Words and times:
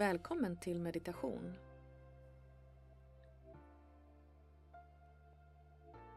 Välkommen 0.00 0.56
till 0.56 0.80
meditation. 0.80 1.56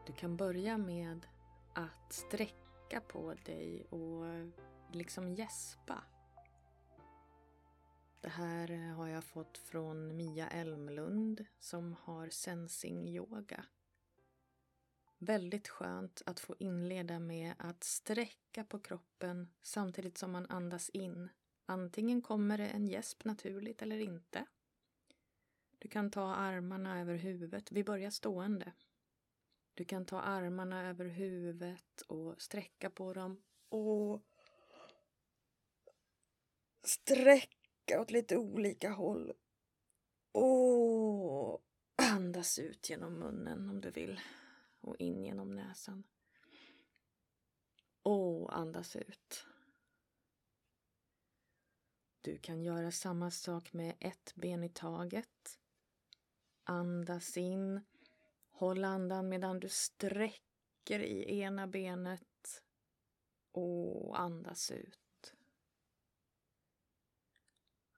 Du 0.06 0.12
kan 0.12 0.36
börja 0.36 0.78
med 0.78 1.26
att 1.74 2.12
sträcka 2.12 3.00
på 3.08 3.34
dig 3.44 3.84
och 3.84 4.24
liksom 4.92 5.34
gäspa. 5.34 6.02
Det 8.20 8.28
här 8.28 8.92
har 8.92 9.08
jag 9.08 9.24
fått 9.24 9.58
från 9.58 10.16
Mia 10.16 10.48
Elmlund 10.48 11.44
som 11.58 11.96
har 12.02 12.28
sensing 12.28 13.08
yoga. 13.08 13.64
Väldigt 15.18 15.68
skönt 15.68 16.22
att 16.26 16.40
få 16.40 16.54
inleda 16.58 17.18
med 17.18 17.54
att 17.58 17.84
sträcka 17.84 18.64
på 18.64 18.78
kroppen 18.78 19.48
samtidigt 19.62 20.18
som 20.18 20.32
man 20.32 20.46
andas 20.50 20.88
in. 20.88 21.28
Antingen 21.66 22.22
kommer 22.22 22.58
det 22.58 22.68
en 22.68 22.86
gäsp 22.86 23.24
naturligt 23.24 23.82
eller 23.82 23.98
inte. 23.98 24.46
Du 25.78 25.88
kan 25.88 26.10
ta 26.10 26.34
armarna 26.34 27.00
över 27.00 27.14
huvudet. 27.14 27.72
Vi 27.72 27.84
börjar 27.84 28.10
stående. 28.10 28.72
Du 29.74 29.84
kan 29.84 30.06
ta 30.06 30.20
armarna 30.20 30.88
över 30.88 31.04
huvudet 31.04 32.00
och 32.00 32.42
sträcka 32.42 32.90
på 32.90 33.12
dem 33.12 33.42
och 33.68 34.22
sträcka 36.82 38.00
åt 38.00 38.10
lite 38.10 38.36
olika 38.36 38.90
håll. 38.90 39.32
Och 40.32 41.64
andas 41.96 42.58
ut 42.58 42.90
genom 42.90 43.18
munnen 43.18 43.70
om 43.70 43.80
du 43.80 43.90
vill 43.90 44.20
och 44.80 44.96
in 44.98 45.24
genom 45.24 45.54
näsan. 45.54 46.04
Och 48.02 48.58
andas 48.58 48.96
ut. 48.96 49.46
Du 52.24 52.38
kan 52.38 52.62
göra 52.62 52.90
samma 52.90 53.30
sak 53.30 53.72
med 53.72 53.94
ett 54.00 54.32
ben 54.34 54.64
i 54.64 54.68
taget. 54.68 55.58
Andas 56.64 57.36
in. 57.36 57.80
Håll 58.50 58.84
andan 58.84 59.28
medan 59.28 59.60
du 59.60 59.68
sträcker 59.68 61.00
i 61.00 61.40
ena 61.40 61.66
benet 61.66 62.62
och 63.52 64.20
andas 64.20 64.70
ut. 64.70 65.34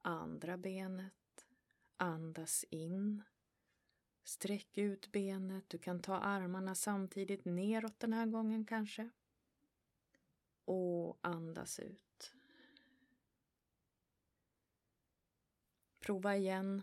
Andra 0.03 0.57
benet. 0.57 1.47
Andas 1.97 2.65
in. 2.71 3.23
Sträck 4.25 4.79
ut 4.79 5.13
benet. 5.13 5.69
Du 5.69 5.79
kan 5.79 6.01
ta 6.01 6.17
armarna 6.17 6.75
samtidigt 6.75 7.45
neråt 7.45 8.01
den 8.01 8.13
här 8.13 8.27
gången 8.27 8.65
kanske. 8.65 9.11
Och 10.65 11.19
andas 11.21 11.81
ut. 11.81 12.36
Prova 16.07 16.37
igen. 16.37 16.83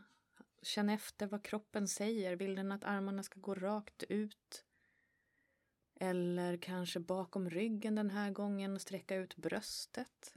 Känn 0.61 0.89
efter 0.89 1.27
vad 1.27 1.43
kroppen 1.43 1.87
säger. 1.87 2.35
Vill 2.35 2.55
den 2.55 2.71
att 2.71 2.83
armarna 2.83 3.23
ska 3.23 3.39
gå 3.39 3.55
rakt 3.55 4.03
ut? 4.03 4.65
Eller 5.95 6.57
kanske 6.57 6.99
bakom 6.99 7.49
ryggen 7.49 7.95
den 7.95 8.09
här 8.09 8.31
gången 8.31 8.75
och 8.75 8.81
sträcka 8.81 9.15
ut 9.15 9.35
bröstet. 9.35 10.35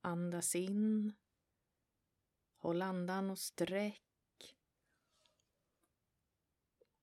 Andas 0.00 0.54
in. 0.54 1.12
Håll 2.56 2.82
andan 2.82 3.30
och 3.30 3.38
sträck. 3.38 4.56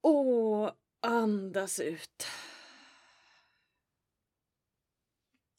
Och 0.02 0.76
andas 1.00 1.80
ut. 1.80 2.28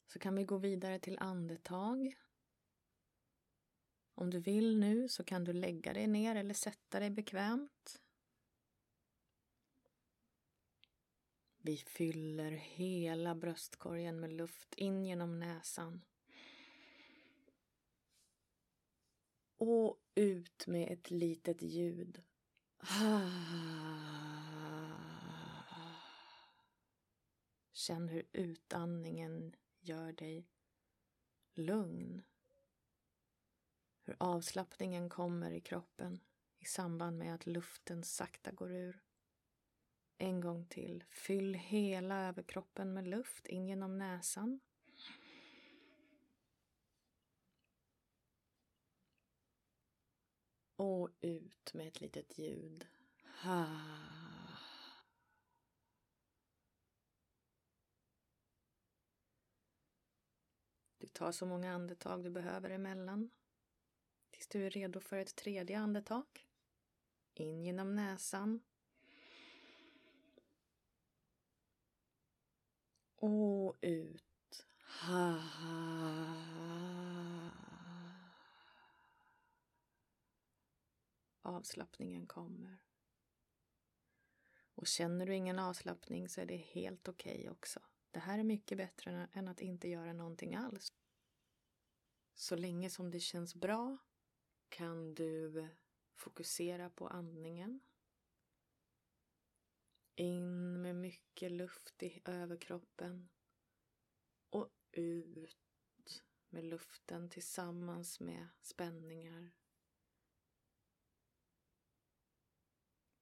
Så 0.07 0.19
kan 0.19 0.35
vi 0.35 0.43
gå 0.43 0.57
vidare 0.57 0.99
till 0.99 1.19
andetag. 1.19 2.15
Om 4.19 4.29
du 4.29 4.39
vill 4.39 4.79
nu 4.79 5.07
så 5.07 5.23
kan 5.23 5.43
du 5.43 5.53
lägga 5.53 5.93
dig 5.93 6.07
ner 6.07 6.35
eller 6.35 6.53
sätta 6.53 6.99
dig 6.99 7.09
bekvämt. 7.09 8.01
Vi 11.57 11.77
fyller 11.77 12.51
hela 12.51 13.35
bröstkorgen 13.35 14.19
med 14.19 14.33
luft 14.33 14.73
in 14.75 15.05
genom 15.05 15.39
näsan. 15.39 16.01
Och 19.57 19.99
ut 20.15 20.67
med 20.67 20.91
ett 20.91 21.11
litet 21.11 21.61
ljud. 21.61 22.23
Känn 27.71 28.09
hur 28.09 28.27
utandningen 28.31 29.55
gör 29.79 30.11
dig 30.11 30.47
lugn. 31.53 32.23
Hur 34.09 34.15
avslappningen 34.19 35.09
kommer 35.09 35.51
i 35.51 35.61
kroppen 35.61 36.19
i 36.59 36.65
samband 36.65 37.17
med 37.17 37.35
att 37.35 37.45
luften 37.45 38.03
sakta 38.03 38.51
går 38.51 38.71
ur. 38.71 39.03
En 40.17 40.41
gång 40.41 40.65
till. 40.65 41.03
Fyll 41.09 41.53
hela 41.53 42.27
överkroppen 42.27 42.93
med 42.93 43.07
luft 43.07 43.47
in 43.47 43.67
genom 43.67 43.97
näsan. 43.97 44.59
Och 50.75 51.09
ut 51.21 51.73
med 51.73 51.87
ett 51.87 52.01
litet 52.01 52.37
ljud. 52.37 52.87
Du 60.97 61.07
tar 61.07 61.31
så 61.31 61.45
många 61.45 61.73
andetag 61.73 62.23
du 62.23 62.29
behöver 62.29 62.69
emellan 62.69 63.29
tills 64.39 64.47
du 64.47 64.65
är 64.65 64.69
redo 64.69 64.99
för 64.99 65.17
ett 65.17 65.35
tredje 65.35 65.79
andetag. 65.79 66.25
In 67.33 67.63
genom 67.63 67.95
näsan. 67.95 68.61
Och 73.15 73.77
ut. 73.81 74.65
Avslappningen 81.41 82.27
kommer. 82.27 82.77
Och 84.75 84.87
känner 84.87 85.25
du 85.25 85.35
ingen 85.35 85.59
avslappning 85.59 86.29
så 86.29 86.41
är 86.41 86.45
det 86.45 86.57
helt 86.57 87.07
okej 87.07 87.39
okay 87.39 87.49
också. 87.49 87.79
Det 88.11 88.19
här 88.19 88.39
är 88.39 88.43
mycket 88.43 88.77
bättre 88.77 89.29
än 89.33 89.47
att 89.47 89.61
inte 89.61 89.87
göra 89.87 90.13
någonting 90.13 90.55
alls. 90.55 90.93
Så 92.33 92.55
länge 92.55 92.89
som 92.89 93.11
det 93.11 93.19
känns 93.19 93.55
bra 93.55 93.97
kan 94.69 95.13
du 95.13 95.67
fokusera 96.13 96.89
på 96.89 97.07
andningen. 97.07 97.79
In 100.15 100.81
med 100.81 100.95
mycket 100.95 101.51
luft 101.51 102.03
i 102.03 102.21
överkroppen 102.25 103.29
och 104.49 104.69
ut 104.91 106.23
med 106.49 106.63
luften 106.63 107.29
tillsammans 107.29 108.19
med 108.19 108.47
spänningar. 108.61 109.51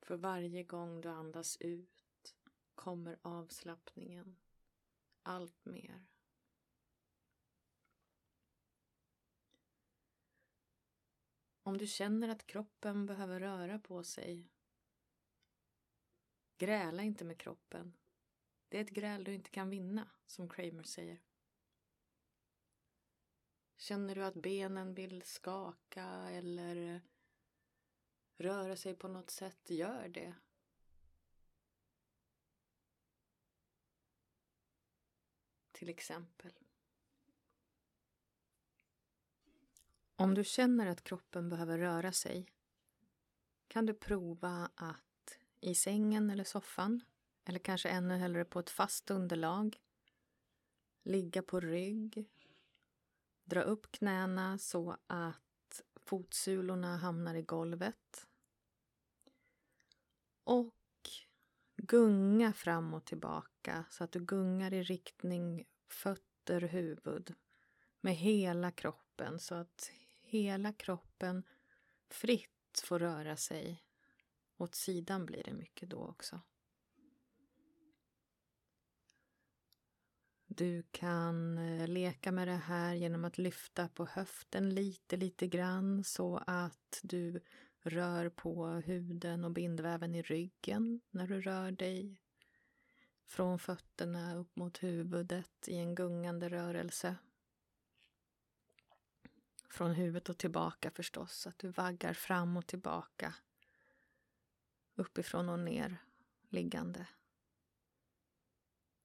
För 0.02 0.18
varje 0.18 0.64
gång 0.64 1.02
du 1.02 1.10
andas 1.10 1.58
ut 1.60 2.36
kommer 2.76 3.20
avslappningen 3.22 4.40
allt 5.24 5.66
mer. 5.66 6.06
Om 11.68 11.78
du 11.78 11.88
känner 11.88 12.30
att 12.30 12.48
kroppen 12.48 13.06
behöver 13.06 13.40
röra 13.40 13.80
på 13.80 14.04
sig, 14.04 14.52
gräla 16.58 17.04
inte 17.04 17.26
med 17.26 17.38
kroppen. 17.38 17.94
Det 18.70 18.78
är 18.78 18.82
ett 18.82 18.90
gräl 18.90 19.24
du 19.24 19.34
inte 19.34 19.50
kan 19.50 19.70
vinna, 19.70 20.10
som 20.26 20.50
Kramer 20.50 20.84
säger. 20.84 21.22
Känner 23.78 24.16
du 24.16 24.26
att 24.26 24.34
benen 24.36 24.94
vill 24.94 25.22
skaka 25.24 26.06
eller 26.30 27.02
röra 28.38 28.76
sig 28.76 28.96
på 28.96 29.08
något 29.08 29.30
sätt, 29.30 29.70
gör 29.70 30.08
det. 30.08 30.36
Till 35.72 35.90
exempel. 35.90 36.67
Om 40.20 40.34
du 40.34 40.44
känner 40.44 40.88
att 40.88 41.04
kroppen 41.04 41.50
behöver 41.50 41.78
röra 41.78 42.12
sig 42.12 42.46
kan 43.68 43.86
du 43.86 43.94
prova 43.94 44.70
att 44.76 45.38
i 45.62 45.76
sängen 45.76 46.30
eller 46.30 46.44
soffan 46.44 47.02
eller 47.46 47.60
kanske 47.60 47.90
ännu 47.90 48.16
hellre 48.16 48.46
på 48.46 48.60
ett 48.60 48.70
fast 48.70 49.12
underlag 49.12 49.82
ligga 51.04 51.42
på 51.42 51.60
rygg 51.60 52.28
Dra 53.50 53.62
upp 53.62 53.92
knäna 53.92 54.58
så 54.58 54.98
att 55.08 55.82
fotsulorna 55.96 56.98
hamnar 56.98 57.36
i 57.36 57.42
golvet. 57.42 58.28
Och 60.44 60.74
gunga 61.76 62.54
fram 62.54 62.94
och 62.94 63.06
tillbaka 63.06 63.86
så 63.90 64.04
att 64.04 64.12
du 64.12 64.26
gungar 64.26 64.74
i 64.74 64.84
riktning 64.84 65.66
fötter, 65.88 66.62
huvud 66.62 67.36
med 68.02 68.16
hela 68.16 68.72
kroppen 68.72 69.40
så 69.40 69.56
att 69.56 69.92
hela 70.28 70.74
kroppen 70.74 71.44
fritt 72.10 72.82
får 72.84 73.00
röra 73.00 73.38
sig. 73.38 73.84
Åt 74.58 74.76
sidan 74.76 75.26
blir 75.26 75.44
det 75.44 75.54
mycket 75.54 75.90
då 75.90 75.98
också. 75.98 76.42
Du 80.48 80.84
kan 80.92 81.58
eh, 81.58 81.88
leka 81.88 82.32
med 82.32 82.48
det 82.48 82.56
här 82.56 82.94
genom 82.94 83.26
att 83.26 83.38
lyfta 83.38 83.88
på 83.88 84.06
höften 84.06 84.76
lite, 84.76 85.18
lite 85.18 85.48
grann 85.48 86.04
så 86.04 86.44
att 86.48 87.00
du 87.04 87.42
rör 87.80 88.30
på 88.30 88.68
huden 88.68 89.44
och 89.44 89.52
bindväven 89.52 90.16
i 90.16 90.22
ryggen 90.22 91.02
när 91.10 91.28
du 91.28 91.42
rör 91.42 91.72
dig 91.72 92.18
från 93.28 93.60
fötterna 93.60 94.36
upp 94.36 94.56
mot 94.56 94.84
huvudet 94.84 95.68
i 95.68 95.76
en 95.76 95.96
gungande 95.96 96.50
rörelse. 96.50 97.16
Från 99.70 99.92
huvudet 99.92 100.30
och 100.30 100.38
tillbaka 100.38 100.92
förstås, 100.92 101.34
så 101.34 101.50
att 101.50 101.60
du 101.60 101.70
vaggar 101.70 102.14
fram 102.14 102.58
och 102.58 102.68
tillbaka. 102.68 103.34
Uppifrån 104.96 105.50
och 105.50 105.60
ner, 105.60 105.98
liggande. 106.50 107.08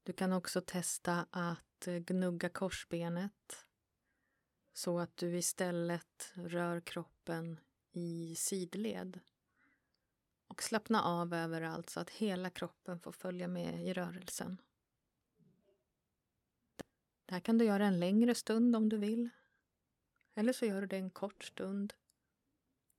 Du 0.02 0.12
kan 0.12 0.32
också 0.32 0.60
testa 0.60 1.26
att 1.30 1.86
eh, 1.86 1.94
gnugga 1.94 2.48
korsbenet 2.48 3.66
så 4.72 4.98
att 4.98 5.16
du 5.16 5.36
istället 5.38 6.32
rör 6.34 6.80
kroppen 6.80 7.60
i 7.92 8.34
sidled 8.34 9.20
och 10.46 10.62
slappna 10.62 11.02
av 11.02 11.34
överallt 11.34 11.90
så 11.90 12.00
att 12.00 12.10
hela 12.10 12.50
kroppen 12.50 13.00
får 13.00 13.12
följa 13.12 13.48
med 13.48 13.86
i 13.86 13.92
rörelsen. 13.92 14.62
Det 17.26 17.34
här 17.34 17.40
kan 17.40 17.58
du 17.58 17.64
göra 17.64 17.86
en 17.86 18.00
längre 18.00 18.34
stund 18.34 18.76
om 18.76 18.88
du 18.88 18.96
vill. 18.96 19.30
Eller 20.34 20.52
så 20.52 20.66
gör 20.66 20.80
du 20.80 20.86
det 20.86 20.96
en 20.96 21.10
kort 21.10 21.44
stund 21.44 21.94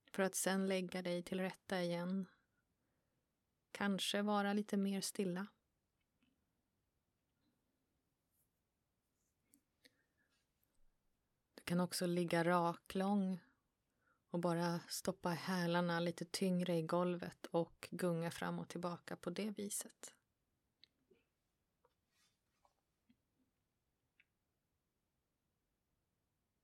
för 0.05 0.23
att 0.23 0.35
sen 0.35 0.67
lägga 0.67 1.01
dig 1.01 1.23
till 1.23 1.39
rätta 1.39 1.81
igen. 1.81 2.27
Kanske 3.71 4.21
vara 4.21 4.53
lite 4.53 4.77
mer 4.77 5.01
stilla. 5.01 5.47
Du 11.55 11.61
kan 11.63 11.79
också 11.79 12.05
ligga 12.05 12.43
raklång 12.43 13.39
och 14.29 14.39
bara 14.39 14.79
stoppa 14.89 15.29
hälarna 15.29 15.99
lite 15.99 16.25
tyngre 16.25 16.75
i 16.75 16.81
golvet 16.81 17.45
och 17.45 17.87
gunga 17.91 18.31
fram 18.31 18.59
och 18.59 18.69
tillbaka 18.69 19.15
på 19.15 19.29
det 19.29 19.49
viset. 19.49 20.13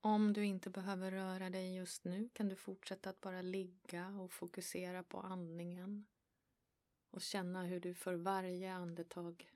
Om 0.02 0.34
du 0.34 0.46
inte 0.46 0.70
behöver 0.70 1.12
röra 1.12 1.50
dig 1.50 1.76
just 1.76 2.04
nu 2.04 2.30
kan 2.34 2.50
du 2.50 2.56
fortsätta 2.56 3.10
att 3.10 3.22
bara 3.22 3.42
ligga 3.42 4.08
och 4.08 4.32
fokusera 4.32 5.04
på 5.04 5.20
andningen 5.20 6.08
och 7.10 7.22
känna 7.22 7.64
hur 7.64 7.80
du 7.80 7.94
för 7.94 8.14
varje 8.14 8.74
andetag, 8.74 9.52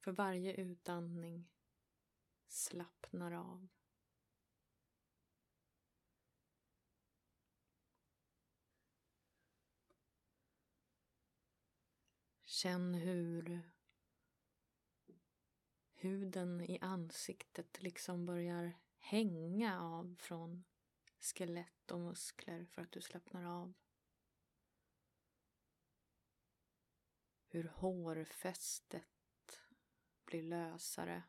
för 0.00 0.12
varje 0.12 0.54
utandning 0.54 1.48
slappnar 2.48 3.32
av. 3.32 3.68
Känn 12.44 12.94
hur 12.94 13.62
huden 15.94 16.60
i 16.60 16.78
ansiktet 16.80 17.82
liksom 17.82 18.26
börjar 18.26 18.72
hänga 19.06 19.82
av 19.82 20.16
från 20.18 20.64
skelett 21.20 21.90
och 21.90 22.00
muskler 22.00 22.64
för 22.64 22.82
att 22.82 22.92
du 22.92 23.00
slappnar 23.00 23.44
av. 23.44 23.74
Hur 27.46 27.64
hårfästet 27.64 29.62
blir 30.24 30.42
lösare. 30.42 31.22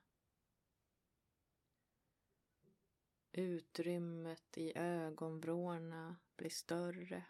Utrymmet 3.31 4.57
i 4.57 4.77
ögonvrårna 4.77 6.15
blir 6.35 6.50
större. 6.50 7.25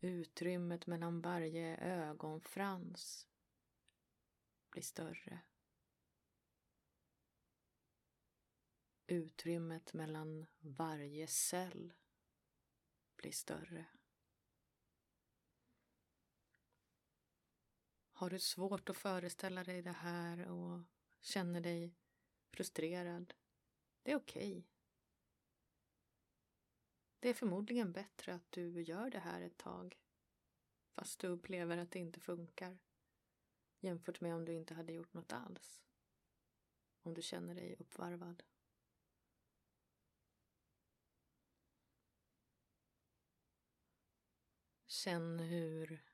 Utrymmet 0.00 0.86
mellan 0.86 1.20
varje 1.20 1.76
ögonfrans 1.76 3.28
blir 4.70 4.82
större. 4.82 5.47
Utrymmet 9.10 9.92
mellan 9.92 10.46
varje 10.58 11.26
cell 11.26 11.92
blir 13.16 13.32
större. 13.32 13.86
Har 18.12 18.30
du 18.30 18.38
svårt 18.38 18.88
att 18.88 18.96
föreställa 18.96 19.64
dig 19.64 19.82
det 19.82 19.92
här 19.92 20.48
och 20.48 20.82
känner 21.20 21.60
dig 21.60 21.94
frustrerad, 22.50 23.34
det 24.02 24.12
är 24.12 24.16
okej. 24.16 24.52
Okay. 24.52 24.64
Det 27.18 27.28
är 27.28 27.34
förmodligen 27.34 27.92
bättre 27.92 28.34
att 28.34 28.52
du 28.52 28.82
gör 28.82 29.10
det 29.10 29.18
här 29.18 29.40
ett 29.40 29.58
tag 29.58 29.98
fast 30.94 31.20
du 31.20 31.26
upplever 31.26 31.78
att 31.78 31.90
det 31.90 31.98
inte 31.98 32.20
funkar 32.20 32.78
jämfört 33.80 34.20
med 34.20 34.34
om 34.34 34.44
du 34.44 34.54
inte 34.54 34.74
hade 34.74 34.92
gjort 34.92 35.14
något 35.14 35.32
alls. 35.32 35.82
Om 37.02 37.14
du 37.14 37.22
känner 37.22 37.54
dig 37.54 37.76
uppvarvad. 37.78 38.42
Känn 44.90 45.38
hur 45.38 46.04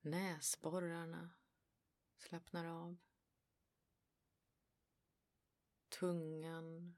näsborrarna 0.00 1.30
slappnar 2.16 2.64
av. 2.64 2.96
Tungan 5.88 6.96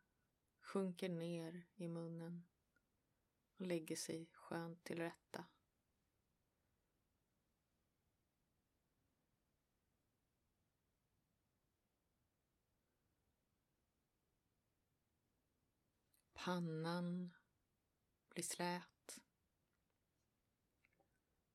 sjunker 0.60 1.08
ner 1.08 1.66
i 1.74 1.88
munnen 1.88 2.46
och 3.56 3.66
lägger 3.66 3.96
sig 3.96 4.30
skönt 4.32 4.84
till 4.84 4.98
rätta. 4.98 5.44
Pannan 16.32 17.34
blir 18.28 18.44
slät. 18.44 18.95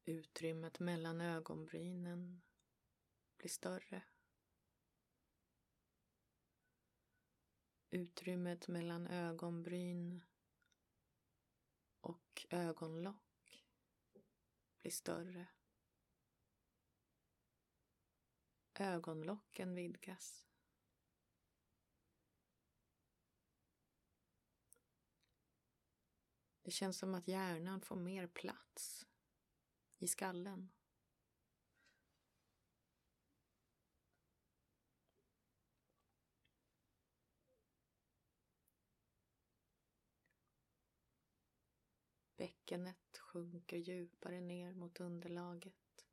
Utrymmet 0.05 0.79
mellan 0.79 1.21
ögonbrynen 1.21 2.41
blir 3.37 3.49
större. 3.49 4.03
Utrymmet 7.89 8.67
mellan 8.67 9.07
ögonbryn 9.07 10.23
och 11.99 12.45
ögonlock 12.49 13.65
blir 14.81 14.91
större. 14.91 15.47
Ögonlocken 18.73 19.75
vidgas. 19.75 20.47
Det 26.61 26.71
känns 26.71 26.97
som 26.97 27.15
att 27.15 27.27
hjärnan 27.27 27.81
får 27.81 27.95
mer 27.95 28.27
plats 28.27 29.07
i 30.01 30.07
skallen. 30.07 30.69
Bäckenet 42.35 43.17
sjunker 43.17 43.77
djupare 43.77 44.41
ner 44.41 44.73
mot 44.73 44.99
underlaget. 44.99 46.05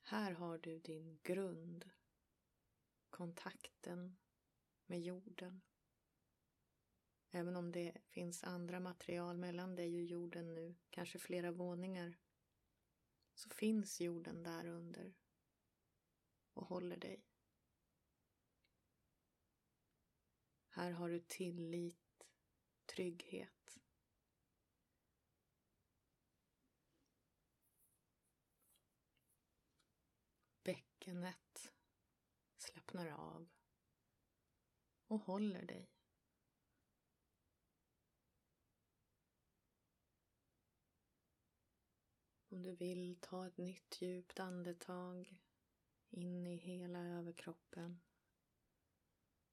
Här 0.00 0.32
har 0.32 0.58
du 0.58 0.78
din 0.78 1.18
grund, 1.22 1.90
kontakten 3.10 4.16
med 4.86 5.00
jorden. 5.00 5.60
Även 7.34 7.56
om 7.56 7.72
det 7.72 7.98
finns 8.08 8.44
andra 8.44 8.80
material 8.80 9.36
mellan 9.36 9.76
dig 9.76 9.96
och 9.96 10.04
jorden 10.04 10.54
nu, 10.54 10.74
kanske 10.90 11.18
flera 11.18 11.50
våningar, 11.50 12.18
så 13.34 13.48
finns 13.50 14.00
jorden 14.00 14.42
där 14.42 14.66
under 14.66 15.14
och 16.54 16.66
håller 16.66 16.96
dig. 16.96 17.24
Här 20.68 20.90
har 20.90 21.08
du 21.08 21.20
tillit 21.20 22.26
trygghet. 22.86 23.78
Bäckenet 30.62 31.72
slappnar 32.56 33.08
av 33.08 33.48
och 35.06 35.20
håller 35.20 35.62
dig. 35.62 36.01
Om 42.52 42.62
du 42.62 42.74
vill, 42.74 43.16
ta 43.20 43.46
ett 43.46 43.56
nytt 43.56 44.02
djupt 44.02 44.40
andetag 44.40 45.40
in 46.10 46.46
i 46.46 46.56
hela 46.56 46.98
överkroppen. 46.98 48.00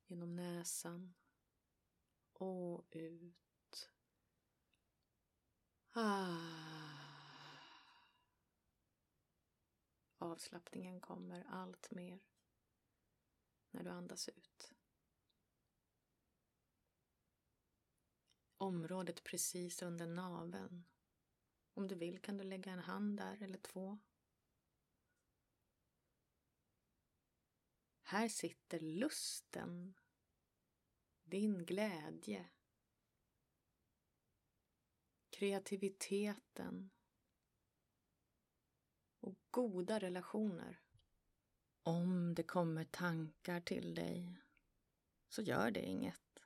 Genom 0.08 0.36
näsan 0.36 1.14
och 2.34 2.88
ut. 2.92 3.92
Ah. 5.92 6.38
Avslappningen 10.18 11.02
kommer 11.02 11.46
allt 11.50 11.92
mer 11.92 12.20
när 13.72 13.84
du 13.84 13.90
andas 13.90 14.30
ut. 14.30 14.74
Området 18.58 19.24
precis 19.24 19.82
under 19.82 20.08
naveln. 20.08 20.86
Om 21.80 21.88
du 21.88 21.96
vill 21.96 22.20
kan 22.20 22.38
du 22.38 22.44
lägga 22.44 22.72
en 22.72 22.80
hand 22.80 23.18
där 23.18 23.44
eller 23.44 23.58
två. 23.58 24.00
Här 28.02 28.28
sitter 28.28 28.80
lusten, 28.80 29.94
din 31.24 31.66
glädje, 31.66 32.50
kreativiteten 35.30 36.90
och 39.20 39.38
goda 39.52 40.00
relationer. 40.00 40.82
Om 41.84 42.36
det 42.36 42.44
kommer 42.44 42.84
tankar 42.84 43.62
till 43.62 43.96
dig 43.96 44.42
så 45.28 45.42
gör 45.42 45.72
det 45.72 45.86
inget. 45.86 46.46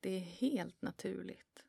Det 0.00 0.10
är 0.10 0.20
helt 0.20 0.82
naturligt. 0.82 1.65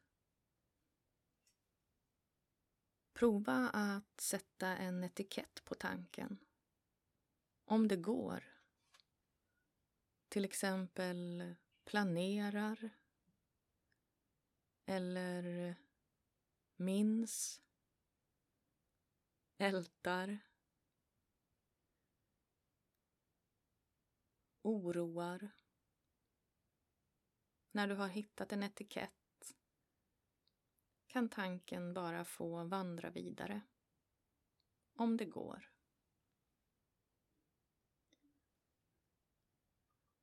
Prova 3.18 3.70
att 3.74 4.22
sätta 4.22 4.68
en 4.78 5.04
etikett 5.04 5.64
på 5.66 5.76
tanken. 5.76 6.38
Om 7.66 7.88
det 7.88 7.96
går. 7.96 8.44
Till 10.30 10.46
exempel 10.46 11.56
planerar 11.86 12.90
eller 14.86 15.76
minns, 16.76 17.62
ältar 19.58 20.40
oroar. 24.62 25.50
När 27.72 27.88
du 27.88 27.96
har 27.96 28.08
hittat 28.08 28.52
en 28.52 28.64
etikett 28.64 29.27
kan 31.08 31.30
tanken 31.30 31.94
bara 31.94 32.26
få 32.26 32.64
vandra 32.64 33.10
vidare. 33.10 33.62
Om 34.96 35.18
det 35.18 35.26
går. 35.26 35.70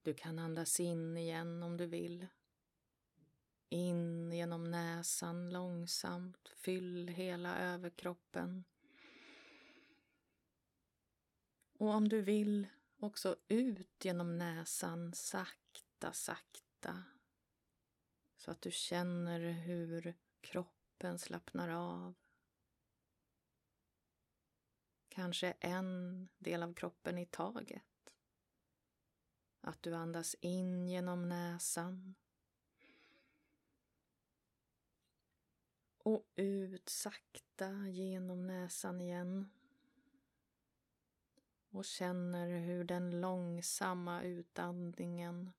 Du 0.03 0.15
kan 0.15 0.39
andas 0.39 0.81
in 0.81 1.17
igen 1.17 1.63
om 1.63 1.77
du 1.77 1.87
vill. 1.87 2.27
In 3.69 4.33
genom 4.33 4.65
näsan 4.65 5.51
långsamt. 5.51 6.49
Fyll 6.49 7.09
hela 7.09 7.59
överkroppen. 7.59 8.65
Och 11.79 11.89
om 11.89 12.09
du 12.09 12.23
vill 12.23 12.67
också 12.97 13.37
ut 13.49 14.05
genom 14.05 14.39
näsan 14.39 15.13
sakta, 15.13 16.13
sakta. 16.13 17.05
Så 18.37 18.51
att 18.51 18.63
du 18.63 18.71
känner 18.71 19.41
hur 19.41 20.15
kroppen 20.45 21.19
slappnar 21.19 21.69
av. 21.69 22.15
Kanske 25.09 25.55
en 25.61 26.29
del 26.39 26.63
av 26.63 26.75
kroppen 26.75 27.19
i 27.19 27.27
taget. 27.27 28.15
Att 29.61 29.83
du 29.83 29.95
andas 29.95 30.37
in 30.41 30.89
genom 30.89 31.29
näsan. 31.29 32.15
Och 35.99 36.27
ut 36.35 36.89
sakta 36.89 37.89
genom 37.89 38.47
näsan 38.47 39.01
igen 39.01 39.51
och 41.75 41.85
känner 41.85 42.49
hur 42.49 42.85
den 42.85 43.21
långsamma 43.21 44.23
utandningen 44.23 45.53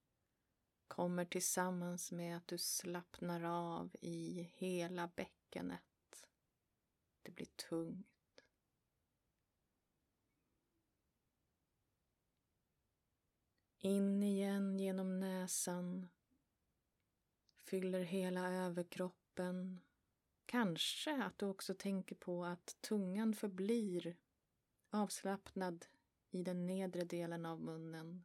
kommer 0.88 1.26
tillsammans 1.26 2.12
med 2.12 2.38
att 2.38 2.48
du 2.48 2.58
slappnar 2.58 3.44
av 3.44 3.96
i 4.02 4.50
hela 4.56 5.10
bäckenet. 5.16 6.28
Det 7.22 7.32
blir 7.32 7.46
tungt. 7.70 8.08
In 13.78 14.24
igen 14.24 14.80
genom 14.80 15.20
näsan. 15.20 16.08
Fyller 17.64 18.02
hela 18.02 18.52
överkroppen. 18.52 19.80
Kanske 20.46 21.24
att 21.24 21.38
du 21.38 21.46
också 21.46 21.74
tänker 21.74 22.16
på 22.16 22.46
att 22.46 22.78
tungan 22.82 23.34
förblir 23.34 24.16
avslappnad 24.90 25.86
i 26.30 26.44
den 26.44 26.66
nedre 26.66 27.04
delen 27.04 27.46
av 27.46 27.62
munnen. 27.62 28.24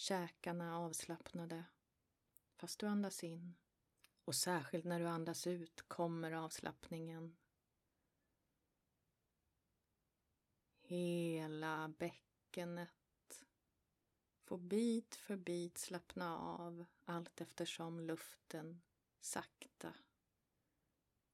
Käkarna 0.00 0.78
avslappnade, 0.78 1.64
fast 2.56 2.80
du 2.80 2.86
andas 2.86 3.24
in. 3.24 3.54
Och 4.24 4.34
särskilt 4.34 4.84
när 4.84 5.00
du 5.00 5.06
andas 5.06 5.46
ut 5.46 5.82
kommer 5.88 6.32
avslappningen. 6.32 7.36
Hela 10.80 11.88
bäckenet 11.88 13.44
får 14.44 14.58
bit 14.58 15.14
för 15.14 15.36
bit 15.36 15.78
slappna 15.78 16.38
av 16.38 16.84
allt 17.04 17.40
eftersom 17.40 18.00
luften 18.00 18.82
sakta 19.20 19.94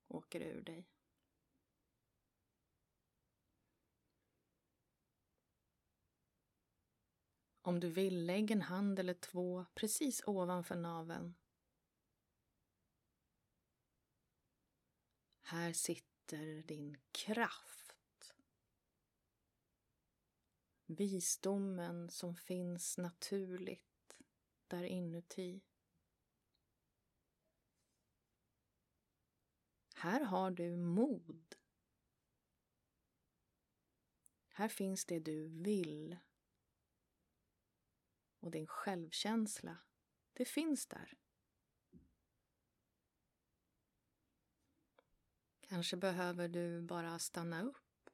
åker 0.08 0.40
ur 0.40 0.62
dig. 0.62 0.95
Om 7.66 7.80
du 7.80 7.88
vill, 7.88 8.26
lägg 8.26 8.50
en 8.50 8.62
hand 8.62 8.98
eller 8.98 9.14
två 9.14 9.66
precis 9.74 10.22
ovanför 10.26 10.76
naveln. 10.76 11.34
Här 15.40 15.72
sitter 15.72 16.62
din 16.62 16.96
kraft. 17.12 18.34
Visdomen 20.86 22.10
som 22.10 22.36
finns 22.36 22.98
naturligt 22.98 24.18
där 24.66 24.84
inuti. 24.84 25.60
Här 29.94 30.20
har 30.20 30.50
du 30.50 30.76
mod. 30.76 31.54
Här 34.48 34.68
finns 34.68 35.04
det 35.04 35.20
du 35.20 35.48
vill 35.48 36.16
och 38.46 38.52
din 38.52 38.66
självkänsla, 38.66 39.78
det 40.32 40.44
finns 40.44 40.86
där. 40.86 41.18
Kanske 45.60 45.96
behöver 45.96 46.48
du 46.48 46.82
bara 46.82 47.18
stanna 47.18 47.62
upp 47.62 48.10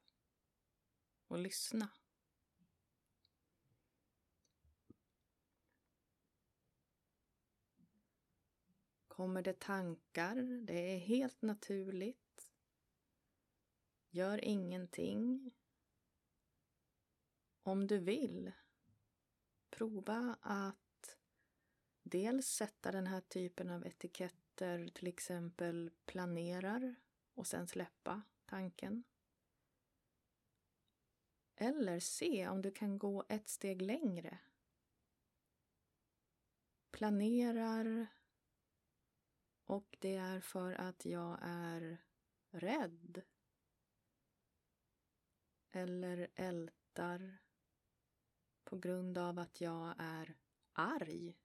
och 1.27 1.37
lyssna. 1.37 1.89
Kommer 9.07 9.41
det 9.41 9.59
tankar? 9.59 10.35
Det 10.65 10.95
är 10.95 10.99
helt 10.99 11.41
naturligt. 11.41 12.53
Gör 14.09 14.43
ingenting. 14.43 15.51
Om 17.63 17.87
du 17.87 17.99
vill 17.99 18.51
prova 19.73 20.37
att 20.41 21.17
dels 22.03 22.47
sätta 22.47 22.91
den 22.91 23.07
här 23.07 23.21
typen 23.21 23.69
av 23.69 23.85
etiketter, 23.85 24.87
till 24.87 25.07
exempel 25.07 25.91
planerar 26.05 26.95
och 27.33 27.47
sen 27.47 27.67
släppa 27.67 28.21
tanken. 28.45 29.03
Eller 31.55 31.99
se 31.99 32.47
om 32.47 32.61
du 32.61 32.71
kan 32.71 32.97
gå 32.97 33.25
ett 33.29 33.49
steg 33.49 33.81
längre. 33.81 34.37
Planerar 36.91 38.07
och 39.65 39.97
det 39.99 40.15
är 40.15 40.39
för 40.39 40.73
att 40.73 41.05
jag 41.05 41.39
är 41.41 41.97
rädd. 42.49 43.21
Eller 45.71 46.27
ältar 46.35 47.42
på 48.73 48.79
grund 48.79 49.17
av 49.17 49.39
att 49.39 49.61
jag 49.61 49.95
är 49.97 50.35
arg 50.73 51.35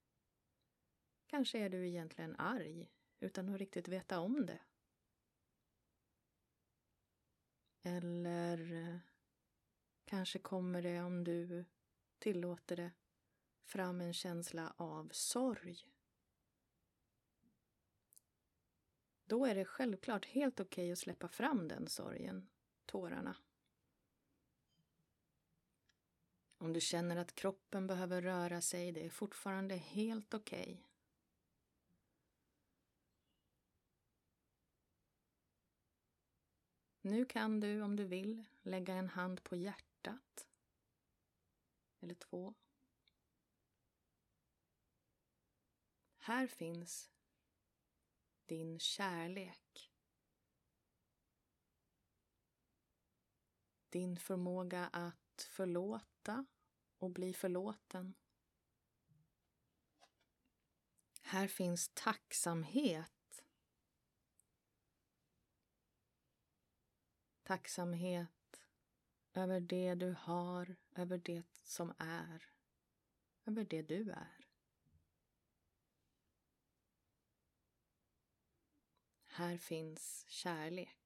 Kanske 1.26 1.58
är 1.58 1.68
du 1.68 1.88
egentligen 1.88 2.36
arg 2.36 2.90
utan 3.20 3.48
att 3.48 3.60
riktigt 3.60 3.88
veta 3.88 4.20
om 4.20 4.46
det. 4.46 4.60
Eller 7.82 8.72
eh, 8.72 8.98
kanske 10.04 10.38
kommer 10.38 10.82
det, 10.82 11.00
om 11.00 11.24
du 11.24 11.64
tillåter 12.18 12.76
det, 12.76 12.92
fram 13.64 14.00
en 14.00 14.14
känsla 14.14 14.74
av 14.76 15.08
sorg. 15.12 15.76
Då 19.24 19.46
är 19.46 19.54
det 19.54 19.64
självklart 19.64 20.26
helt 20.26 20.60
okej 20.60 20.84
okay 20.84 20.92
att 20.92 20.98
släppa 20.98 21.28
fram 21.28 21.68
den 21.68 21.88
sorgen, 21.88 22.48
tårarna. 22.86 23.36
Om 26.68 26.72
du 26.72 26.80
känner 26.80 27.16
att 27.16 27.34
kroppen 27.34 27.86
behöver 27.86 28.22
röra 28.22 28.60
sig, 28.60 28.92
det 28.92 29.04
är 29.04 29.10
fortfarande 29.10 29.76
helt 29.76 30.34
okej. 30.34 30.62
Okay. 30.62 30.84
Nu 37.00 37.24
kan 37.24 37.60
du, 37.60 37.82
om 37.82 37.96
du 37.96 38.04
vill, 38.04 38.44
lägga 38.62 38.94
en 38.94 39.08
hand 39.08 39.44
på 39.44 39.56
hjärtat. 39.56 40.48
Eller 42.00 42.14
två. 42.14 42.54
Här 46.18 46.46
finns 46.46 47.10
din 48.46 48.78
kärlek. 48.78 49.92
Din 53.88 54.16
förmåga 54.16 54.86
att 54.86 55.48
förlåta 55.50 56.46
och 56.98 57.10
bli 57.10 57.34
förlåten. 57.34 58.14
Här 61.22 61.48
finns 61.48 61.90
tacksamhet. 61.94 63.44
Tacksamhet 67.42 68.30
över 69.32 69.60
det 69.60 69.94
du 69.94 70.16
har, 70.18 70.76
över 70.94 71.18
det 71.18 71.42
som 71.64 71.94
är, 71.98 72.50
över 73.44 73.64
det 73.64 73.82
du 73.82 74.10
är. 74.10 74.46
Här 79.26 79.58
finns 79.58 80.24
kärlek. 80.28 80.97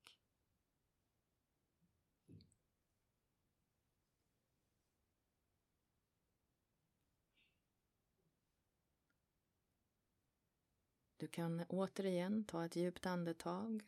Du 11.23 11.29
kan 11.29 11.65
återigen 11.69 12.45
ta 12.45 12.65
ett 12.65 12.77
djupt 12.77 13.07
andetag 13.07 13.83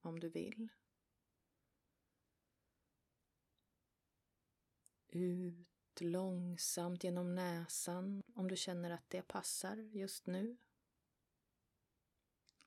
om 0.00 0.20
du 0.20 0.28
vill. 0.28 0.68
Ut 5.08 6.00
långsamt 6.00 7.04
genom 7.04 7.34
näsan 7.34 8.22
om 8.34 8.48
du 8.48 8.56
känner 8.56 8.90
att 8.90 9.10
det 9.10 9.22
passar 9.22 9.76
just 9.76 10.26
nu. 10.26 10.56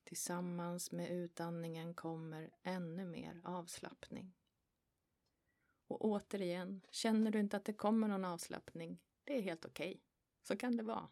Tillsammans 0.03 0.91
med 0.91 1.12
utandningen 1.12 1.93
kommer 1.93 2.51
ännu 2.63 3.06
mer 3.06 3.41
avslappning. 3.43 4.34
Och 5.88 6.06
återigen, 6.06 6.82
känner 6.91 7.32
du 7.32 7.39
inte 7.39 7.58
att 7.58 7.65
det 7.65 7.73
kommer 7.73 8.08
någon 8.08 8.25
avslappning, 8.25 8.99
det 9.23 9.38
är 9.38 9.41
helt 9.41 9.65
okej. 9.65 9.91
Okay. 9.91 10.01
Så 10.41 10.58
kan 10.58 10.77
det 10.77 10.84
vara. 10.84 11.10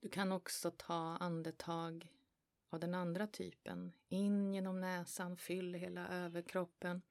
Du 0.00 0.08
kan 0.08 0.32
också 0.32 0.70
ta 0.70 1.16
andetag 1.16 2.12
av 2.68 2.80
den 2.80 2.94
andra 2.94 3.26
typen. 3.26 3.92
In 4.08 4.54
genom 4.54 4.80
näsan, 4.80 5.36
fyll 5.36 5.74
hela 5.74 6.08
överkroppen. 6.08 7.02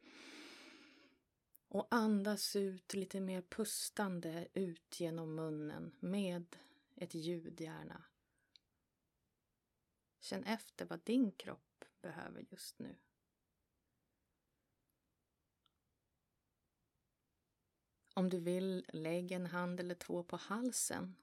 Och 1.67 1.88
andas 1.91 2.56
ut 2.56 2.93
lite 2.93 3.19
mer 3.19 3.41
pustande 3.41 4.47
ut 4.54 4.99
genom 4.99 5.36
munnen 5.36 5.95
med 5.99 6.56
ett 6.95 7.13
ljud 7.13 7.62
gärna. 7.62 8.04
Känn 10.19 10.43
efter 10.43 10.86
vad 10.86 11.04
din 11.04 11.32
kropp 11.32 11.86
behöver 12.02 12.45
just 12.49 12.80
nu. 12.80 12.95
Om 18.13 18.30
du 18.30 18.39
vill, 18.39 18.86
lägg 18.93 19.32
en 19.32 19.45
hand 19.45 19.80
eller 19.80 19.95
två 19.95 20.23
på 20.23 20.38
halsen. 20.38 21.15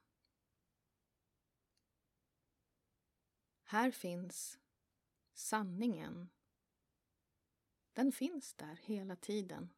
Här 3.69 3.91
finns 3.91 4.59
sanningen. 5.33 6.29
Den 7.93 8.11
finns 8.11 8.53
där 8.53 8.79
hela 8.83 9.15
tiden. 9.15 9.73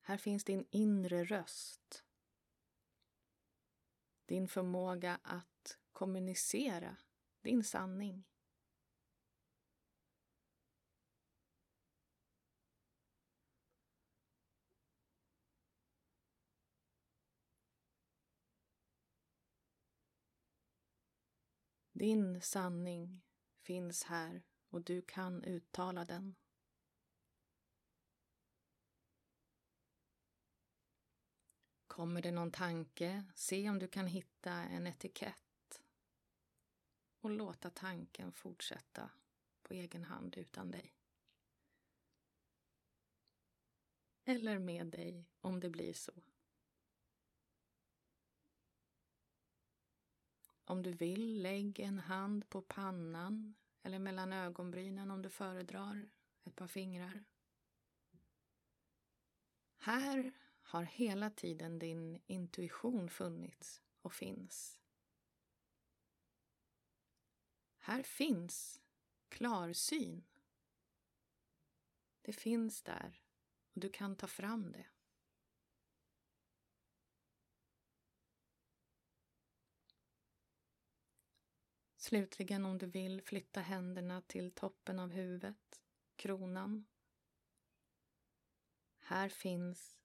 Här 0.00 0.16
finns 0.16 0.44
din 0.44 0.66
inre 0.70 1.24
röst. 1.24 2.04
Din 4.26 4.48
förmåga 4.48 5.20
att 5.22 5.78
kommunicera 5.92 6.96
din 7.40 7.64
sanning. 7.64 8.27
Din 21.98 22.40
sanning 22.40 23.22
finns 23.60 24.04
här 24.04 24.42
och 24.68 24.82
du 24.82 25.02
kan 25.02 25.44
uttala 25.44 26.04
den. 26.04 26.34
Kommer 31.86 32.22
det 32.22 32.30
någon 32.30 32.50
tanke, 32.50 33.24
se 33.34 33.70
om 33.70 33.78
du 33.78 33.88
kan 33.88 34.06
hitta 34.06 34.52
en 34.52 34.86
etikett 34.86 35.82
och 37.20 37.30
låta 37.30 37.70
tanken 37.70 38.32
fortsätta 38.32 39.10
på 39.62 39.74
egen 39.74 40.04
hand 40.04 40.36
utan 40.36 40.70
dig. 40.70 40.94
Eller 44.24 44.58
med 44.58 44.86
dig 44.86 45.28
om 45.40 45.60
det 45.60 45.70
blir 45.70 45.92
så. 45.92 46.12
Om 50.68 50.82
du 50.82 50.92
vill, 50.92 51.42
lägg 51.42 51.80
en 51.80 51.98
hand 51.98 52.48
på 52.48 52.62
pannan 52.62 53.54
eller 53.82 53.98
mellan 53.98 54.32
ögonbrynen 54.32 55.10
om 55.10 55.22
du 55.22 55.28
föredrar, 55.30 56.08
ett 56.44 56.54
par 56.56 56.66
fingrar. 56.66 57.24
Här 59.78 60.32
har 60.62 60.82
hela 60.82 61.30
tiden 61.30 61.78
din 61.78 62.22
intuition 62.26 63.08
funnits 63.08 63.82
och 64.02 64.12
finns. 64.12 64.80
Här 67.78 68.02
finns 68.02 68.80
klarsyn. 69.28 70.24
Det 72.22 72.32
finns 72.32 72.82
där 72.82 73.22
och 73.72 73.80
du 73.80 73.88
kan 73.88 74.16
ta 74.16 74.26
fram 74.26 74.72
det. 74.72 74.86
Slutligen 82.08 82.64
om 82.64 82.78
du 82.78 82.86
vill 82.86 83.22
flytta 83.22 83.60
händerna 83.60 84.20
till 84.20 84.50
toppen 84.50 84.98
av 84.98 85.10
huvudet, 85.10 85.80
kronan. 86.16 86.86
Här 88.98 89.28
finns 89.28 89.98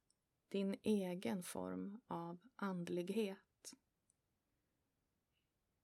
din 0.49 0.75
egen 0.83 1.43
form 1.43 2.01
av 2.07 2.39
andlighet 2.55 3.73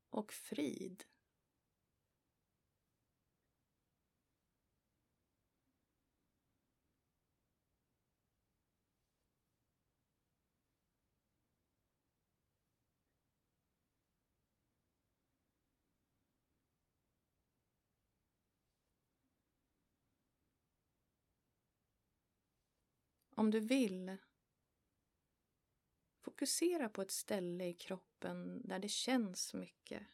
och 0.10 0.34
frid. 0.34 1.04
Om 23.40 23.52
du 23.52 23.60
vill 23.60 24.18
Fokusera 26.22 26.90
på 26.90 27.02
ett 27.02 27.12
ställe 27.12 27.66
i 27.66 27.74
kroppen 27.74 28.62
där 28.68 28.80
det 28.80 28.90
känns 28.90 29.54
mycket. 29.54 30.08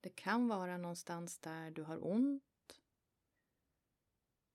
Det 0.00 0.08
kan 0.08 0.48
vara 0.48 0.78
någonstans 0.78 1.38
där 1.38 1.70
du 1.70 1.82
har 1.82 2.06
ont. 2.06 2.80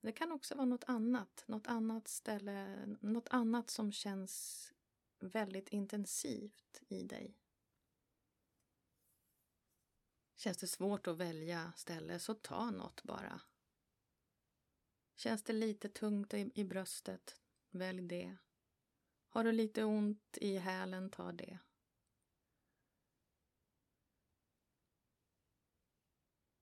Det 0.02 0.12
kan 0.12 0.32
också 0.32 0.56
vara 0.56 0.66
något 0.66 0.84
annat, 0.84 1.44
något 1.48 1.68
annat 1.68 2.08
ställe, 2.08 2.86
något 3.00 3.30
annat 3.30 3.70
som 3.70 3.92
känns 3.92 4.74
väldigt 5.20 5.70
intensivt 5.70 6.82
i 6.88 7.04
dig. 7.04 7.38
Känns 10.36 10.58
det 10.58 10.68
svårt 10.68 11.08
att 11.08 11.18
välja 11.18 11.74
ställe 11.76 12.20
så 12.20 12.34
ta 12.34 12.72
något 12.72 13.04
bara. 13.04 13.42
Känns 15.16 15.44
det 15.44 15.54
lite 15.54 15.90
tungt 15.90 16.34
i, 16.34 16.52
i 16.56 16.64
bröstet, 16.64 17.42
välj 17.72 18.02
det. 18.02 18.38
Har 19.28 19.44
du 19.44 19.52
lite 19.52 19.84
ont 19.84 20.38
i 20.42 20.58
hälen, 20.58 21.10
ta 21.10 21.32
det. 21.32 21.60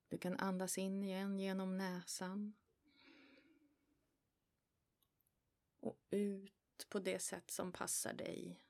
Du 0.08 0.18
kan 0.18 0.38
andas 0.38 0.78
in 0.78 1.04
igen 1.04 1.40
genom 1.40 1.78
näsan. 1.78 2.54
Och 5.80 6.00
ut 6.10 6.90
på 6.90 7.00
det 7.00 7.20
sätt 7.20 7.52
som 7.52 7.72
passar 7.72 8.14
dig. 8.14 8.62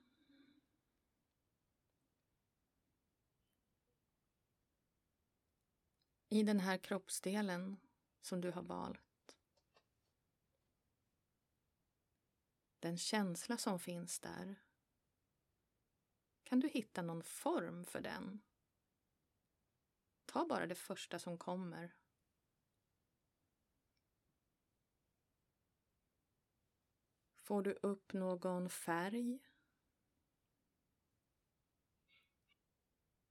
I 6.30 6.44
den 6.44 6.60
här 6.60 6.78
kroppsdelen 6.78 7.78
som 8.22 8.42
du 8.42 8.52
har 8.52 8.62
valt. 8.62 9.11
Den 12.82 12.98
känsla 12.98 13.58
som 13.58 13.80
finns 13.80 14.20
där. 14.20 14.56
Kan 16.44 16.60
du 16.60 16.68
hitta 16.68 17.02
någon 17.02 17.24
form 17.24 17.86
för 17.86 18.02
den? 18.02 18.42
Ta 20.26 20.46
bara 20.46 20.68
det 20.68 20.76
första 20.76 21.20
som 21.20 21.38
kommer. 21.38 21.96
Får 27.36 27.62
du 27.62 27.72
upp 27.82 28.14
någon 28.14 28.70
färg? 28.70 29.40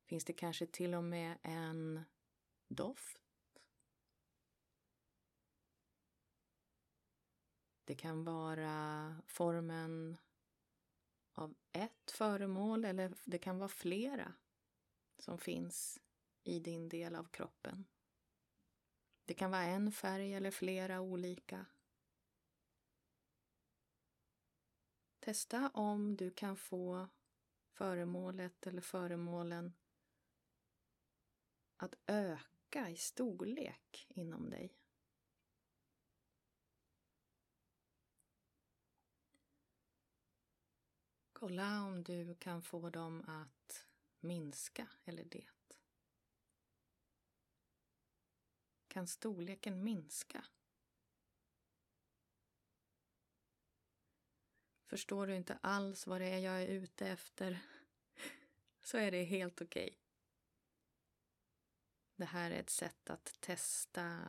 Finns 0.04 0.24
det 0.24 0.32
kanske 0.32 0.66
till 0.66 0.94
och 0.94 1.04
med 1.04 1.38
en 1.42 2.04
doft? 2.68 3.19
Det 7.90 7.96
kan 7.96 8.24
vara 8.24 9.16
formen 9.26 10.16
av 11.32 11.54
ett 11.72 12.10
föremål 12.10 12.84
eller 12.84 13.14
det 13.24 13.38
kan 13.38 13.58
vara 13.58 13.68
flera 13.68 14.32
som 15.18 15.38
finns 15.38 16.00
i 16.42 16.60
din 16.60 16.88
del 16.88 17.14
av 17.14 17.24
kroppen. 17.24 17.84
Det 19.24 19.34
kan 19.34 19.50
vara 19.50 19.62
en 19.62 19.92
färg 19.92 20.34
eller 20.34 20.50
flera 20.50 21.00
olika. 21.00 21.66
Testa 25.20 25.70
om 25.74 26.16
du 26.16 26.30
kan 26.30 26.56
få 26.56 27.08
föremålet 27.72 28.66
eller 28.66 28.82
föremålen 28.82 29.72
att 31.76 31.94
öka 32.06 32.88
i 32.90 32.96
storlek 32.96 34.06
inom 34.08 34.50
dig. 34.50 34.79
Kolla 41.40 41.84
om 41.84 42.02
du 42.02 42.34
kan 42.34 42.62
få 42.62 42.90
dem 42.90 43.24
att 43.26 43.86
minska 44.20 44.88
eller 45.04 45.24
det. 45.24 45.46
kan 48.90 49.06
storleken 49.06 49.84
minska. 49.84 50.44
Förstår 54.86 55.26
du 55.26 55.36
inte 55.36 55.58
alls 55.62 56.06
vad 56.06 56.20
det 56.20 56.26
är 56.26 56.38
jag 56.38 56.62
är 56.62 56.66
ute 56.66 57.08
efter 57.08 57.62
så 58.82 58.98
är 58.98 59.10
det 59.10 59.24
helt 59.24 59.60
okej. 59.60 59.84
Okay. 59.84 59.96
Det 62.16 62.24
här 62.24 62.50
är 62.50 62.60
ett 62.60 62.70
sätt 62.70 63.10
att 63.10 63.40
testa 63.40 64.20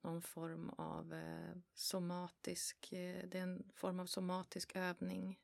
någon 0.00 0.22
form 0.22 0.70
av 0.70 1.14
eh, 1.14 1.56
somatisk, 1.74 2.92
eh, 2.92 3.28
det 3.28 3.38
är 3.38 3.42
en 3.42 3.72
form 3.74 4.00
av 4.00 4.06
somatisk 4.06 4.76
övning. 4.76 5.40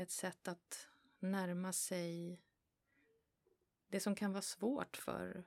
Ett 0.00 0.10
sätt 0.10 0.48
att 0.48 0.88
närma 1.18 1.72
sig 1.72 2.40
det 3.88 4.00
som 4.00 4.14
kan 4.14 4.32
vara 4.32 4.42
svårt 4.42 4.96
för 4.96 5.44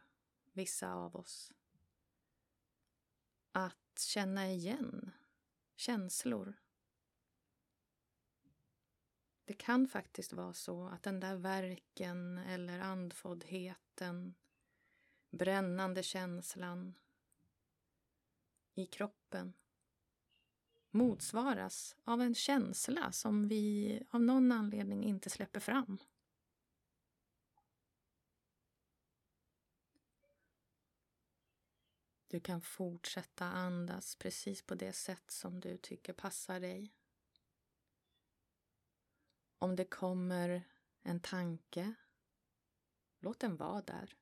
vissa 0.51 0.93
av 0.93 1.15
oss. 1.15 1.51
Att 3.51 3.99
känna 3.99 4.47
igen 4.51 5.11
känslor. 5.75 6.53
Det 9.45 9.53
kan 9.53 9.87
faktiskt 9.87 10.33
vara 10.33 10.53
så 10.53 10.87
att 10.87 11.03
den 11.03 11.19
där 11.19 11.35
verken 11.35 12.37
eller 12.37 12.79
andfåddheten, 12.79 14.35
brännande 15.29 16.03
känslan 16.03 16.93
i 18.73 18.85
kroppen 18.85 19.53
motsvaras 20.93 21.95
av 22.03 22.21
en 22.21 22.35
känsla 22.35 23.11
som 23.11 23.47
vi 23.47 24.01
av 24.09 24.21
någon 24.21 24.51
anledning 24.51 25.03
inte 25.03 25.29
släpper 25.29 25.59
fram. 25.59 25.97
Du 32.27 32.39
kan 32.39 32.61
fortsätta 32.61 33.45
andas 33.45 34.15
precis 34.15 34.61
på 34.61 34.75
det 34.75 34.93
sätt 34.93 35.31
som 35.31 35.59
du 35.59 35.77
tycker 35.77 36.13
passar 36.13 36.59
dig. 36.59 36.93
Om 39.57 39.75
det 39.75 39.85
kommer 39.85 40.63
en 41.01 41.19
tanke, 41.19 41.93
låt 43.19 43.39
den 43.39 43.57
vara 43.57 43.81
där. 43.81 44.17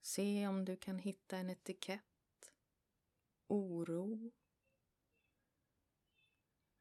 Se 0.00 0.46
om 0.48 0.64
du 0.64 0.76
kan 0.76 0.98
hitta 0.98 1.36
en 1.36 1.50
etikett, 1.50 2.52
oro, 3.46 4.32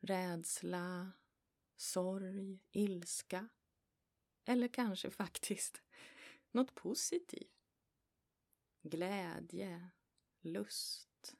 rädsla, 0.05 1.11
sorg, 1.75 2.59
ilska 2.71 3.49
eller 4.45 4.67
kanske 4.67 5.11
faktiskt 5.11 5.81
något 6.51 6.75
positivt 6.75 7.55
glädje, 8.89 9.89
lust. 10.41 11.35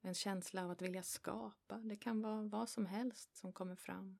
En 0.00 0.14
känsla 0.14 0.64
av 0.64 0.70
att 0.70 0.82
vilja 0.82 1.02
skapa. 1.02 1.78
Det 1.78 1.96
kan 1.96 2.22
vara 2.22 2.42
vad 2.42 2.68
som 2.68 2.86
helst 2.86 3.36
som 3.36 3.52
kommer 3.52 3.76
fram. 3.76 4.18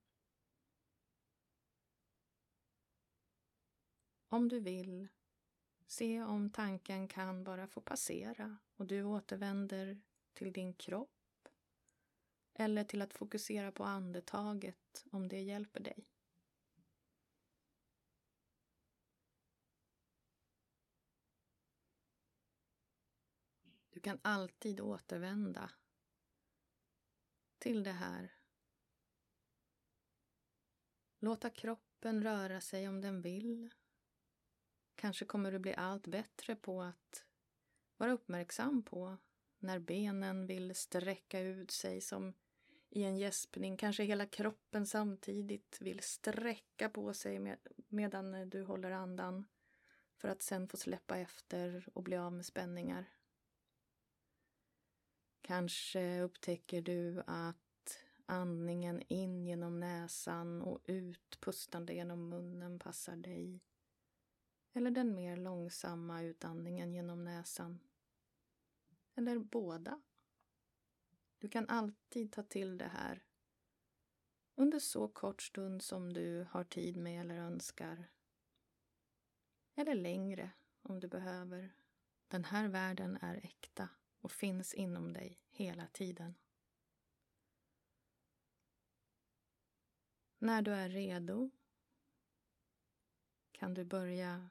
Om 4.29 4.49
du 4.49 4.61
vill, 4.61 5.09
se 5.87 6.23
om 6.23 6.51
tanken 6.51 7.09
kan 7.09 7.45
bara 7.45 7.67
få 7.67 7.81
passera 7.81 8.59
och 8.77 8.87
du 8.87 9.05
återvänder 9.05 10.03
till 10.33 10.53
din 10.53 10.75
kropp 10.75 11.24
eller 12.55 12.85
till 12.85 13.03
att 13.03 13.15
fokusera 13.15 13.73
på 13.73 13.85
andetaget 13.85 15.05
om 15.11 15.29
det 15.29 15.41
hjälper 15.41 15.81
dig. 15.81 16.09
Du 23.91 24.01
kan 24.01 24.19
alltid 24.23 24.81
återvända 24.81 25.71
till 27.59 27.85
det 27.85 27.93
här. 27.93 28.35
Låta 31.19 31.51
kroppen 31.51 32.23
röra 32.23 32.61
sig 32.61 32.89
om 32.89 33.01
den 33.01 33.23
vill. 33.23 33.75
Kanske 34.95 35.25
kommer 35.25 35.53
du 35.53 35.59
bli 35.59 35.75
allt 35.75 36.07
bättre 36.07 36.57
på 36.57 36.83
att 36.83 37.25
vara 37.97 38.13
uppmärksam 38.13 38.83
på 38.83 39.17
när 39.59 39.79
benen 39.79 40.47
vill 40.47 40.75
sträcka 40.75 41.41
ut 41.41 41.71
sig 41.71 42.01
som 42.01 42.35
i 42.95 43.05
en 43.05 43.17
gäspning. 43.17 43.77
Kanske 43.77 44.05
hela 44.05 44.27
kroppen 44.27 44.87
samtidigt 44.87 45.79
vill 45.81 46.03
sträcka 46.03 46.89
på 46.89 47.15
sig 47.15 47.39
med, 47.39 47.59
medan 47.89 48.51
du 48.51 48.65
håller 48.65 48.91
andan 48.91 49.45
för 50.17 50.29
att 50.29 50.43
sen 50.43 50.69
få 50.69 50.77
släppa 50.77 51.19
efter 51.19 51.89
och 51.95 52.03
bli 52.03 52.17
av 52.17 52.33
med 52.33 52.47
spänningar. 52.47 53.11
Kanske 55.41 56.21
upptäcker 56.21 56.83
du 56.83 57.23
att 57.27 58.05
andningen 58.27 59.03
in 59.09 59.47
genom 59.47 59.81
näsan 59.81 60.63
och 60.63 60.81
ut 60.85 61.41
pustande 61.41 61.95
genom 61.95 62.29
munnen 62.29 62.79
passar 62.79 63.17
dig. 63.17 63.61
Eller 64.73 64.91
den 64.91 65.15
mer 65.15 65.37
långsamma 65.37 66.23
utandningen 66.23 66.95
genom 66.95 67.25
näsan. 67.25 67.81
Eller 69.15 69.39
båda. 69.39 70.01
Du 71.45 71.49
kan 71.49 71.69
alltid 71.69 72.33
ta 72.33 72.43
till 72.43 72.79
det 72.79 72.89
här 72.89 73.25
under 74.55 74.79
så 74.79 75.09
kort 75.09 75.43
stund 75.43 75.83
som 75.83 76.13
du 76.13 76.47
har 76.51 76.65
tid 76.65 76.97
med 76.97 77.21
eller 77.21 77.37
önskar. 77.37 78.11
Eller 79.75 79.95
längre 79.95 80.51
om 80.83 81.01
du 81.01 81.09
behöver. 81.09 81.75
Den 82.29 82.45
här 82.45 82.69
världen 82.69 83.19
är 83.21 83.37
äkta 83.37 83.89
och 84.21 84.33
finns 84.33 84.75
inom 84.75 85.13
dig 85.13 85.41
hela 85.51 85.87
tiden. 85.87 86.35
När 90.39 90.63
du 90.63 90.73
är 90.73 90.89
redo 90.89 91.51
kan 93.53 93.75
du 93.75 93.85
börja 93.85 94.51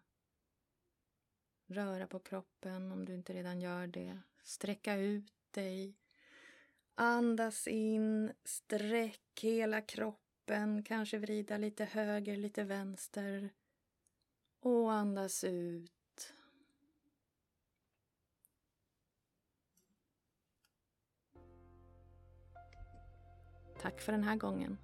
röra 1.65 2.07
på 2.07 2.19
kroppen 2.19 2.91
om 2.91 3.05
du 3.05 3.13
inte 3.13 3.33
redan 3.33 3.61
gör 3.61 3.87
det. 3.87 4.19
Sträcka 4.43 4.95
ut 4.95 5.33
dig. 5.51 6.02
Andas 6.95 7.67
in, 7.67 8.33
sträck 8.43 9.39
hela 9.41 9.81
kroppen, 9.81 10.83
kanske 10.83 11.17
vrida 11.17 11.57
lite 11.57 11.85
höger, 11.85 12.37
lite 12.37 12.63
vänster. 12.63 13.49
Och 14.59 14.93
andas 14.93 15.43
ut. 15.43 15.91
Tack 23.79 24.01
för 24.01 24.11
den 24.11 24.23
här 24.23 24.35
gången. 24.35 24.77